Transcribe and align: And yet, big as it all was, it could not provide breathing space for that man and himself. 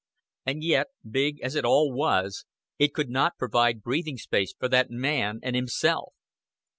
And 0.47 0.63
yet, 0.63 0.87
big 1.07 1.39
as 1.41 1.53
it 1.53 1.63
all 1.63 1.91
was, 1.93 2.45
it 2.79 2.91
could 2.95 3.11
not 3.11 3.37
provide 3.37 3.83
breathing 3.83 4.17
space 4.17 4.51
for 4.51 4.67
that 4.67 4.89
man 4.89 5.39
and 5.43 5.55
himself. 5.55 6.13